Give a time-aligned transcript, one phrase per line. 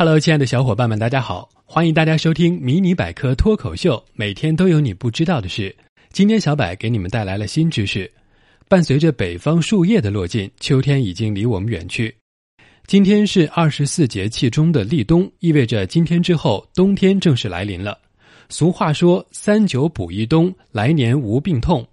[0.00, 1.48] Hello，亲爱的小伙伴们，大家好！
[1.64, 5.74] 欢迎大家收听《迷你百科脱口秀》，每天都有你不知道的事。
[6.12, 8.08] 今天小柏给你们带来了新知识。
[8.68, 12.14] 伴随着北方树叶的落尽，秋天已经离我们远去。
[12.86, 17.98] 今天是二十四节气中的立冬，意味着今天之后冬天正式来临了。
[18.48, 21.84] 俗话说“三九补一冬，来年无病痛”，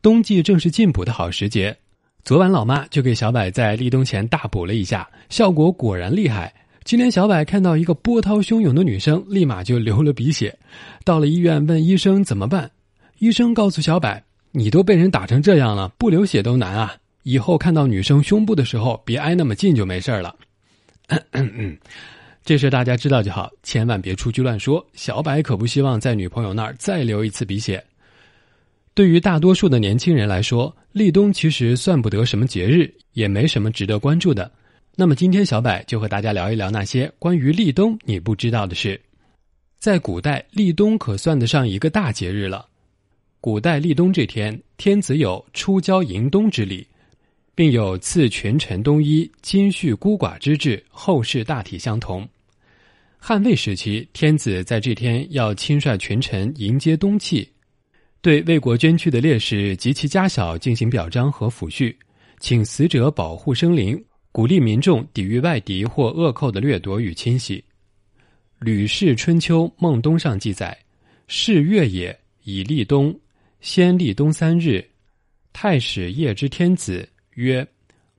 [0.00, 1.76] 冬季正是进补的好时节。
[2.24, 6.50] 昨晚老妈就给小柏在立冬前大补了一下，效果果然厉害。
[6.90, 10.58] 今天小柏看到一个波涛汹涌的女生，立马就流了鼻血。
[11.04, 12.68] 到了医院问医生怎么办，
[13.20, 16.92] 医生告诉小柏：“你都被人打成这样了，不流血都难啊！
[17.22, 20.34] 以后看到女生胸部的时候，别挨那么近就没事了。
[22.44, 24.84] ”这事大家知道就好，千万别出去乱说。
[24.92, 27.80] 小柏可不希望在女朋友那儿再流一次鼻血。
[28.94, 34.50] 对于大多数的年轻人来说，立冬其实算不得什么节日，也没什么值得关注的。
[34.96, 39.00] 那么今天小柏就和大家聊一聊那些关于立冬你不知道的事。
[39.78, 42.66] 在古代，立冬可算得上一个大节日了。
[43.40, 46.86] 古代立冬这天，天子有出郊迎冬之礼，
[47.54, 52.28] 并有赐群臣冬衣、金恤孤寡之制，后世大体相同。
[53.16, 57.48] 汉魏时期，天子在这天要亲率群臣迎接冬气，
[58.20, 61.94] 对为国捐躯的烈士及其家小进行表彰和抚恤，
[62.38, 64.02] 请死者保护生灵。
[64.32, 67.58] 鼓励民众抵御外敌或恶寇的掠夺与侵袭，
[68.60, 70.76] 《吕氏春秋孟冬》上记载
[71.26, 73.14] ：“是月也，以立冬。
[73.60, 74.82] 先立冬三日，
[75.52, 77.66] 太史夜之天子曰：‘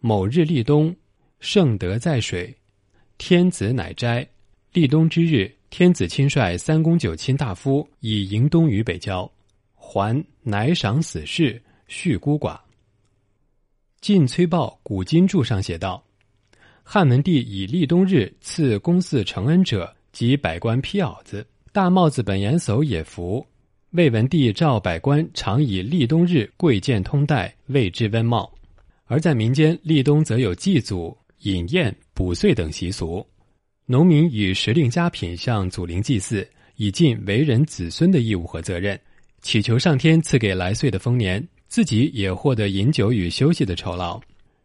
[0.00, 0.94] 某日立冬，
[1.38, 2.52] 圣德在水。’
[3.16, 4.26] 天子乃斋。
[4.72, 9.30] 立冬之日，天子亲率三公九卿大夫以迎冬于北郊，
[9.74, 12.56] 还乃赏死士，恤孤寡。”
[14.00, 16.02] 《晋崔报·古今注》上写道
[16.82, 23.46] ：“汉文帝以立冬日赐公祀承恩者及百官披袄子、大帽子、本严叟也服。
[23.90, 28.50] 魏文帝召百官常以立冬日贵贱通戴，谓之温帽。
[29.04, 33.24] 而在民间，立冬则有祭祖、饮宴、补岁等习俗。
[33.84, 38.98] 农民以时令佳品向祖灵祭祀，以尽为人子孙的义务和责任，
[39.42, 44.20] 祈求上天赐给来岁的丰年。”自己也获得饮酒与休息的酬劳。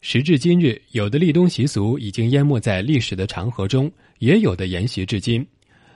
[0.00, 5.46] 时至今日，有的立冬习俗已经淹没在历史的长河中，也有的沿袭至今。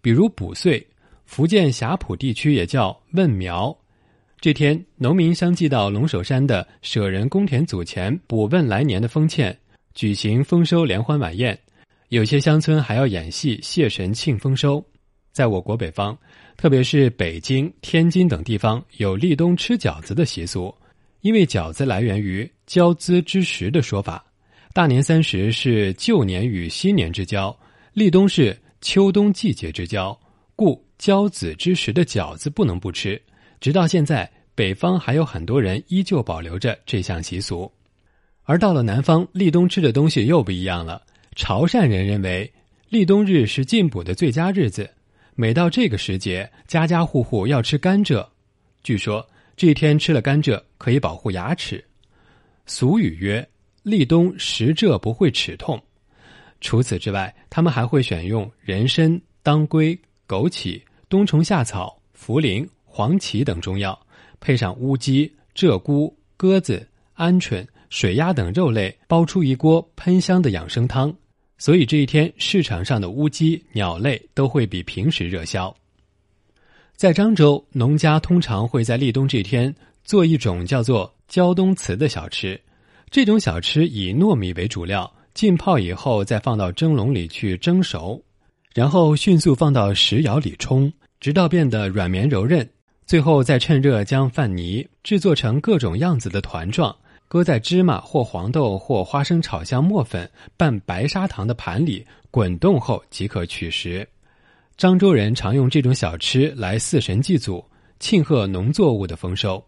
[0.00, 0.86] 比如补岁，
[1.24, 3.76] 福建霞浦地区也叫问苗。
[4.40, 9.58] 这天，农民相继到龙首山的舍人公田祖前补问来年的丰歉，
[9.94, 11.58] 举行丰收联欢晚宴。
[12.10, 14.84] 有些乡村还要演戏谢神庆丰收。
[15.32, 16.16] 在我国北方，
[16.56, 20.72] 特别是北京、天津等地方，有立冬吃饺子的习俗。
[21.24, 24.22] 因为饺子来源于交资之时的说法，
[24.74, 27.58] 大年三十是旧年与新年之交，
[27.94, 30.14] 立冬是秋冬季节之交，
[30.54, 33.18] 故交子之时的饺子不能不吃。
[33.58, 37.72] 直到现在，北方还有很多人依旧保留着这项习俗。
[38.42, 41.00] 而到了南方，立冬吃的东西又不一样了。
[41.36, 42.52] 潮汕人认为，
[42.90, 44.90] 立冬日是进补的最佳日子，
[45.34, 48.26] 每到这个时节，家家户户要吃甘蔗。
[48.82, 49.26] 据说。
[49.56, 51.84] 这一天吃了甘蔗可以保护牙齿，
[52.66, 53.46] 俗语曰
[53.84, 55.80] ：“立冬食蔗不会齿痛。”
[56.60, 63.98] 除此之外，他们还会选用人参、当归、枸杞、冬虫夏草、茯苓、黄芪等中药，
[64.40, 71.14] 配上乌鸡、鹧鸪、鸽子、鹌鹑、水鸭等肉类，煲出一锅喷香的养生汤。
[71.58, 75.74] 所以这一天市场上的乌鸡、鸟类都会比平时热销。
[76.96, 79.74] 在漳州，农家通常会在立冬这天
[80.04, 82.58] 做一种叫做“胶冬糍”的小吃。
[83.10, 88.22] 这种小吃以糯米为主料，浸泡以后再放到蒸笼里去蒸熟，
[88.72, 92.66] 然后迅速放到石窑里冲，直到变得软绵柔韧。
[93.06, 96.94] 最后再趁热将饭泥制作成各种样子的团状，
[97.26, 104.08] 搁在芝麻或黄豆或花生炒香磨粉拌白砂糖的盘里滚动后即可取食。
[104.76, 107.64] 漳州人常用这种小吃来祀神祭祖，
[108.00, 109.64] 庆贺农作物的丰收。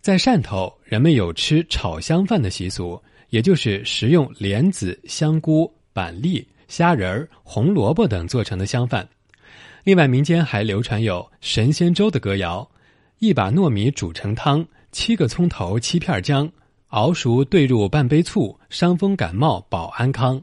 [0.00, 9.08] 在汕头，人们有吃炒香饭的习俗，也就是食用莲子、香菇、板栗、虾仁儿、红萝卜等做成的香饭。
[9.84, 12.68] 另外，民间还流传有神仙粥的歌谣：
[13.20, 16.50] 一把糯米煮成汤，七个葱头，七片姜，
[16.88, 20.42] 熬熟兑入半杯醋，伤风感冒保安康。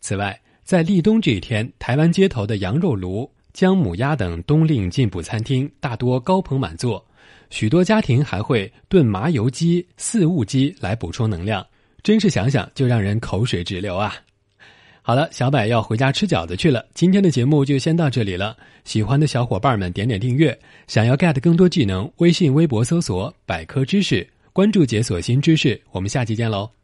[0.00, 0.38] 此外，
[0.68, 7.02] 在立冬这一天，台湾街头的羊肉炉、姜母鸭等冬令进补餐厅大多高朋满座，
[7.48, 11.66] 许多家庭还会炖麻油鸡、四物鸡来补充能量，
[12.02, 14.14] 真是想想就让人口水直流啊！
[15.00, 16.84] 好了，小柏要回家吃饺子去了。
[16.92, 18.54] 今天的节目就先到这里了。
[18.84, 20.54] 喜欢的小伙伴们点点订阅。
[20.86, 25.80] 想要 get 更多技能，微信、微博搜索“百科知识”，关注解锁新知识。
[25.92, 26.77] 我们下期见喽。